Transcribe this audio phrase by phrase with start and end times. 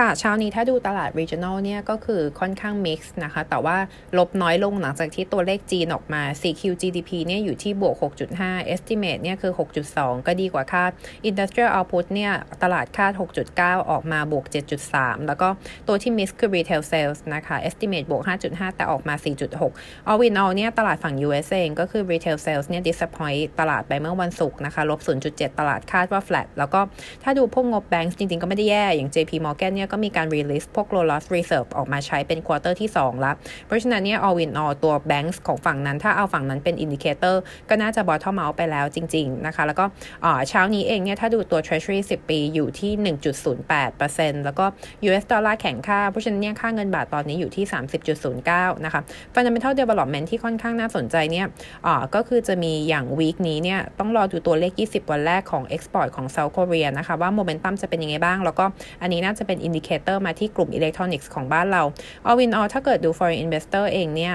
[0.00, 3.76] ค่ะเช้านี้ถ้าดูตลาด regional เนี่ยก็คือค่อนข้าง mix นะคะ แต่ว่า
[4.18, 7.94] ลบน้อยลงหลังจากที่ตัวเลขจีนออกมา 4Q GDP เนี่ยอยู่ที่บวก
[8.34, 9.52] 6.5 estimate เนี่ยคือ
[9.88, 10.90] 6.2 ก็ดีกว่าคาด
[11.28, 12.32] industrial output เนี่ย
[12.62, 13.12] ตลาดคาด
[13.52, 14.44] 6.9 ออกมาบวก
[14.86, 15.48] 7.3 แล้วก็
[15.88, 19.14] ตัวที่ miss คือ retail sales นะคะ estimate บวก 5.5 แต่ออกมา
[19.62, 26.46] 4.6 all in all เนี่ยตลาดฝั่ง US เองก็คือ retail sales เนี่ย disappoint ตลาดไปเมื่อวันศุกร์นะคะลบ 0.7 ตลาดคาดว่า flat
[26.58, 26.80] แล้วก็
[27.22, 33.34] ถ้าดูพวกงบแบงก์จริงๆ ก็ไม่ได้แย่อย่าง JP Morgan เนี่ยก็มีการ release พวก loan loss reserve ออกมาใช้เป็น quarter ที่ 2 แล้ว
[33.66, 37.36] เพราะฉะนั้นเนี่ย all in all ตัว banks ของฝั่งนั้น ถ้าเอาฝั่งนั้นเป็น indicator
[37.68, 39.84] ก็น่าจะ bottom out ไปแล้วจริง ๆ นะคะ แล้วก็
[40.48, 42.92] เช้านี้เองเนี่ย ถ้าดูตัว treasury 10 ปีอยู่ที่
[43.74, 44.64] 1.08%แล้วก็
[45.08, 47.64] US ดอลลาร์แข็งค่า เพราะฉะนั้นเนี่ย ค่าเงินบาทตอนนี้อยู่ที่
[48.24, 49.00] 30.09 นะคะ
[49.34, 51.46] fundamental development ที่ค่อนข้างน่าสนใจเนี่ย
[52.14, 58.64] ก็คือจะมีอย่าง week นี้เนี่ย ต้องรอดูตัวเลข 20 วันแรกของ export ของ South Korea นะคะว่าโมเมนตัมจะเป็นยังไงบ้าง แล้วก็
[59.02, 61.82] อันนี้น่าจะเป็น indicator มาที่กลุ่มอิเล็กทรอนิกส์ของบ้านเรา
[62.28, 64.34] all in all ถ้าเกิดดู foreign investor เองเนี่ย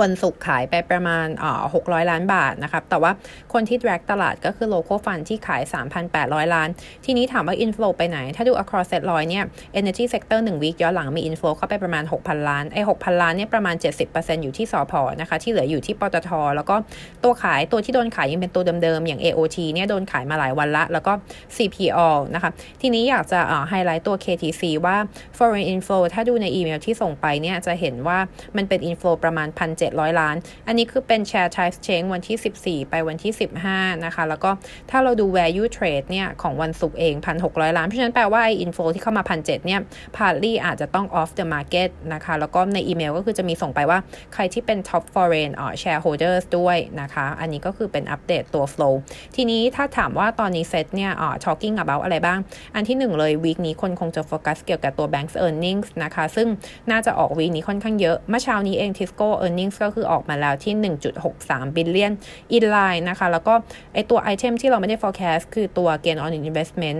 [0.00, 1.26] วันศุกร์ขายไปประมาณ
[1.74, 3.12] หกร้อยล้านบาทนะครับ แต่ว่า
[3.52, 5.62] คนที่ drag ตลาดก็คือ local fund ที่ขาย
[6.08, 6.68] 3,800 ล้าน
[7.04, 9.44] ทีนี้ถามว่า inflow ไปไหน ถ้าดู across set ร้อยเนี่ย
[9.80, 13.76] energy sector 1 week ย้อนหลังมี inflow เข้าไปประมาณ 6,000 ล้าน ไอ้ 6,000 ล้านเนี่ยประมาณ
[14.08, 16.76] 70%อยู่ที่สอพอนะคะ ที่เหลืออยู่ที่ปตท แล้วก็
[17.24, 21.12] ตัวขายตัวที่โดนขายยังเป็นตัวเดิมๆ อย่าง AOT เนี่ยโดนขายมาหลายวันละ แล้วก็
[21.56, 24.96] CPO นะคะ ทีนี้อยากจะไฮไลท์ตัว KTC ว่า
[25.36, 28.18] foreign inflow ถ้าดูในอีเมลที่ส่งไปเนี่ยจะเห็นว่า
[28.56, 29.48] มันเป็น inflow ประมาณ
[29.90, 33.32] 700 ล้าน อันนี้คือเป็น share type change วันที่ 14 ไปวันที่
[33.66, 34.50] 15 นะคะ แล้วก็
[34.90, 37.14] ถ้าเราดู value trade เนี่ย ของวันศุกร์เอง
[37.46, 39.80] 1,600 ล้าน เพราะฉะนั้นแปลว่าไอ้ info ที่เข้ามา 1,700 เนี่ย
[40.16, 43.98] partly อาจจะต้อง off the market นะคะ แล้วก็ในอีเมลก็คือจะมีส่งไปว่า
[44.34, 45.50] ใครที่เป็น top foreign
[45.82, 48.94] shareholders ด้วยนะคะ อันนี้ก็คือเป็นอัปเดตตัว flow
[49.36, 51.10] ทีนี้ถ้าถามว่าตอนนี้เซตเนี่ย
[51.44, 52.38] talking about อะไรบ้าง
[52.74, 56.48] อันที่หนึ่งเลยวีคนี้คนคงจะโฟกัสเกี่ยวกับตัว banks earnings นะคะ ซึ่ง
[56.90, 60.74] น่าจะออกวีคนี้ค่อนข้างเยอะ เมื่อเช้านี้เอง Tisco earnings ก็คือออกมาแล้วที่
[61.26, 62.12] 1.63 billion
[62.56, 63.54] in line นะคะ แล้วก็
[63.94, 66.98] ไอตัวไอเทมที่เราไม่ได้ forecast คือตัว gain on investment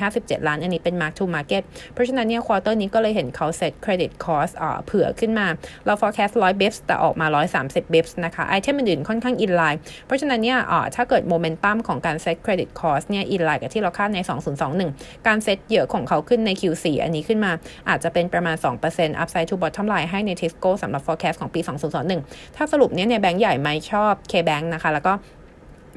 [0.00, 1.62] 257 ล้าน อันนี้เป็น mark to market
[1.92, 4.52] เพราะฉะนั้นเนี่ย quarter นี้ก็เลยเห็นเขา set credit cost
[4.86, 5.46] เผื่อขึ้นมา
[5.86, 7.26] เรา forecast 100 bips แต่ออกมา
[7.60, 10.58] 130 bips นะคะไอเทมอื่นๆค่อนข้าง in line เพราะฉะนั้นเนี่ย
[10.94, 14.18] ถ้าเกิด momentum ของการ set credit cost เนี่ย in line กับที่เราคาดใน
[14.72, 17.52] 2021 การ set เยอะของเขาขึ้นใน Q4 อันนี้ขึ้นมา
[17.88, 18.56] อาจจะเป็นประมาณ
[18.90, 22.13] 2% upside to bottom line ให้ใน Tisco สำหรับ forecast ของปี 2021
[22.56, 25.12] ถ้าสรุปเนี้ยในแบงก์ใหญ่ไม่ชอบ K-Bank นะคะ แล้วก็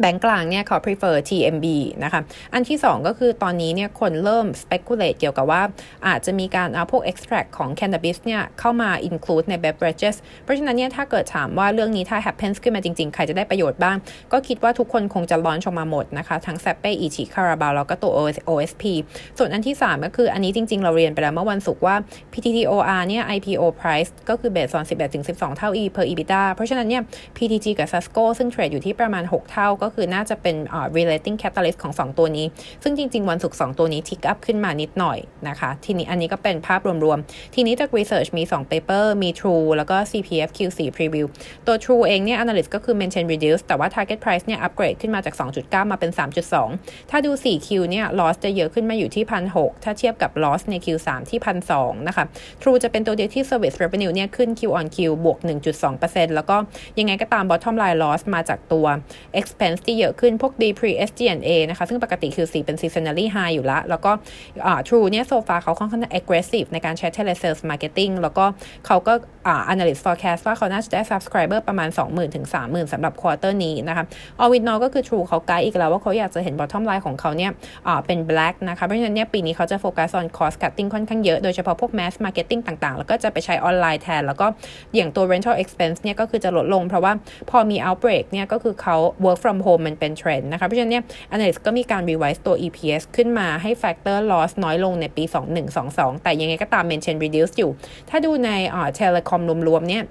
[0.02, 1.66] แบงก์กลางเนี่ยเขา prefer TMB
[2.04, 2.22] นะคะ
[2.54, 5.64] อันที่ 2 ก็คือตอนนี้เนี่ยคนเริ่ม speculate เกี่ยวกับว่า
[6.08, 13.98] อาจจะมีการเอาพวก extract ของ cannabis เนี่ยเข้ามา include ใน beverages เพราะฉะนั้นเนี่ยถ้าเกิดถามว่าเรื่องนี้ถ้า happens ขึ้นมาจริง ๆ ใครจะได้ประโยชน์บ้าง
[14.34, 18.12] ก็คิดว่าทุกคนคงจะลอนชออกมาหมดนะคะ ทั้ง s a p เป้อีชิคาราบาลแล้วก็ตัว
[18.50, 18.84] OSP
[19.38, 21.96] ส่วนอันที่ 3 ก็คืออันนี้จริง ๆ เราเรียนไปแล้วเมื่อวันศุกร์ว่า
[22.34, 24.86] PTTOR เนี่ย IPO price ก็คือ base on
[25.22, 27.04] 11-12 เท่า E per EBITDA เพราะฉะนั้นเนี่ย
[27.38, 32.46] PTG กับ Sasco ซึ่งเทรดอยู่ที่ประมาณ 6 เท่าก็ก็คือน่าจะเป็น uh, relating catalyst ของ 2 ตัวนี้
[32.84, 35.18] ซึ่งจริง ๆ วันศุกร์2ตัวนี้ทิกอัพขึ้นมานิดหน่อย
[35.48, 41.26] นะคะ ทีนี้อันนี้ก็เป็นภาพรวมๆ ทีนี้จาก research มี 2 paper มี True แล้วก็ CPF Q4 preview
[41.68, 46.12] ตัว True เองเนี่ย analyst ก็คือ maintain reduce แต่ว่า target price เนี่ย upgrade ขึ้นมาจาก 2.9 มาเป็น
[46.62, 51.40] 3.2 ถ้าดู 4Q เนี่ย loss จะเยอะขึ้นมาอยู่ที่1,600ถ้าเทียบกับ loss ใน Q3 ที่
[51.74, 52.26] 1,200นะคะ
[52.62, 55.38] True จะเป็นตัวเดียวที่ service revenue เนี่ยขึ้น Q on Q บวก
[55.88, 56.58] 1.2%แล้วก็
[57.00, 58.86] ยังไงก็ตาม bottom line loss มาจากตัว
[59.40, 64.12] expense ที่เยอะขึ้นพวก D, Pre, SG&A นะคะ ซึ่งปกติคือสีเป็น seasonally high อยู่ล้วแล้วก็
[64.88, 68.46] True เนี่ยโซฟาเขาค่อนข้าง aggressive ในการใช้ telesales marketing แล้วก็
[68.88, 69.14] เขาก็
[69.74, 74.06] analyst forecast ว่าเขาน่าจะได้ subscriber ประมาณ 20,000ถึง30,000สำหรับ quarter นี้นะคะ
[74.42, 77.52] all with all ก็คือ True เขาไกด์อีกแล้วว่าเขาอยากจะเห็น bottom line ของเขาเนี่ย
[78.06, 84.48] เป็น black นะคะ เพราะฉะนั้นเนี่ยปีนี้เขาจะโฟกัส on cost cutting ค่อนข้างเยอะโดยเฉพาะพวก mass marketing ต่างๆ แล้วก็จะไปใช้ออนไลน์แทน แล้วก็
[84.96, 87.14] อย่างตัว rental expense เนี่ยก็คือจะลดลง เพราะว่า
[87.50, 88.96] พอมี outbreak เนี่ยก็คือเขา
[89.26, 95.24] work from home มันเป็นเทรนด์นะคะ เพราะฉะนั้นเนี่ย analyst ก็มีการ revise ตัว EPS ขึ้นมาให้ factor ลอส น้อยลงในปี
[95.74, 97.72] 2122 แต่ยังไงก็ตาม maintain reduce อยู่
[98.10, 100.04] ถ้าดูในอ่า telecom รวมๆเนี่ย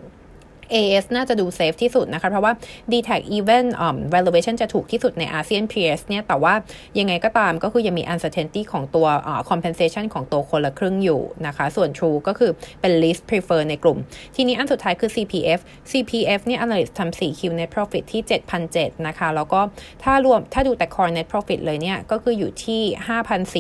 [0.75, 2.53] AS น่าจะดู safe ที่สุดนะคะ เพราะว่า
[2.93, 6.55] d t a c even um, valuation จะถูกที่สุดในอาเซียน peers เนี่ย แต่ว่า
[6.99, 13.99] ยังไงก็ตามก็คือยังมี uncertainty ของตัว uh, compensation ของตัวคนละครึ่งอยู่นะคะ ส่วน True ก็คือเป็น least prefer ในกลุ่ม
[14.37, 15.61] ทีนี้อันสุดท้ายคือ CPF
[15.91, 18.23] CPF เนี่ย analyst ทำ 4Q net profit ที่
[18.65, 19.61] 7,007นะคะ แล้วก็
[20.03, 22.83] ถ้ารวมถ้าดูแต่ core net profit เลยเนี่ย ก็คืออยู่ที่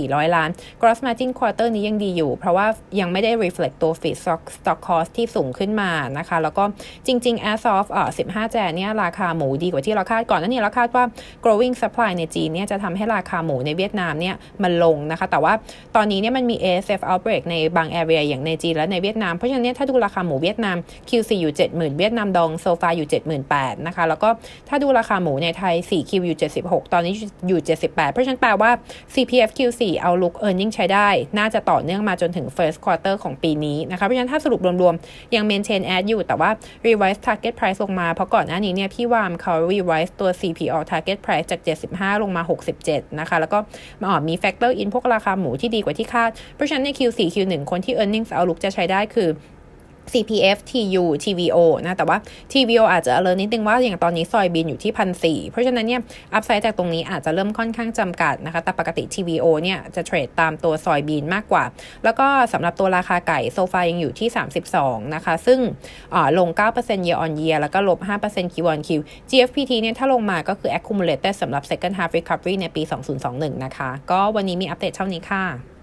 [0.09, 0.51] 5,400 ล้าน
[0.81, 2.67] gross margin quarter นี้ยังดีอยู่ เพราะว่า
[3.01, 4.17] ยังไม่ได้ reflect ตัว feed
[4.59, 6.65] stock cost ที่สูงขึ้นมานะคะ แล้วก็
[7.07, 11.05] จริงๆ as of อ่า15 แจนเนี่ยราคาหมูดีกว่าที่เราคาดก่อนนั่นนี่เราคาดว่า
[11.45, 15.53] growing supply ในจีนเนี่ยจะทำให้ราคาหมูในเวียดนามเนี่ยมันลงนะคะ แต่ว่า
[15.97, 20.77] ตอนนี้เนี่ยมันมี ASF outbreak ในบาง area อย่างในจีนและในเวียดนาม เพราะฉะนั้นเนี่ยถ้าดูราคาหมูเวียดนาม
[21.09, 23.09] Q4 อยู่ 70,000 เวียดนามดองโซฟาอยู่
[23.47, 24.29] 78,000นะคะ แล้วก็
[24.69, 27.15] ถ้าดูราคาหมูในไทย 4Q อยู่ 76 ตอนนี้
[27.49, 28.71] อยู่ 78 เพราะฉะนั้นแปลว่า
[29.15, 31.09] CPF Q4 เอา look earning ใช้ได้
[31.39, 36.51] น่าจะต่อเนื่องมาจนถึง first quarter ของปีนี้นะคะ เพราะฉะนั้นถ้าสรุปรวมๆ ยัง maintain ad อยู่แต่ว่า
[36.97, 41.61] revise target price ลงมา เพราะก่อนหน้านี้เนี่ยพี่วามเขา revise ตัว CPO target price จาก
[41.93, 42.43] 75 ลงมา
[42.81, 43.59] 67 นะคะ แล้วก็
[44.01, 49.29] มาออมี factor in พวกราคาหมูที่ดีกว่าที่คาด เพราะฉะนั้นใน Q4 Q1 คนที่ earnings outlook จะใช้ได้คือ
[50.13, 52.19] CPF TU TVO นะแต่ว่า
[52.53, 56.01] TVO อาจจะเลอนิดนึงว่าอย่างตอนนี้ซอยบินอยู่ที่พันสเพราะฉะนั้นเนี่ย
[56.35, 61.65] อัพไซด์จากตรงนี้อาจจะเริ่มค่อนข้างจำกัดนะคะแต่ปกติ TVO เนี่ยจะเทรดตามตัวซอยบินมากกว่า
[62.05, 64.29] แล้วก็สำหรับตัวราคาไก่โซฟายังอยู่ที่
[64.73, 65.59] 32 นะคะ ซึ่ง
[66.39, 66.49] ลง
[66.79, 68.89] 9% year on year แล้วก็ลบ 5% Q on Q
[69.31, 72.83] GFPT เนี่ยถ้าลงมาก็คือ accumulated สำหรับ second half recovery ในปี
[73.23, 75.76] 2021 นะคะ ก็วันนี้มีอัปเดตเท่านี้ค่ะ